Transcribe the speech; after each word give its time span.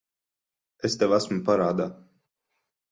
Es 0.89 0.97
tev 1.03 1.15
esmu 1.19 1.39
parādā. 1.51 1.89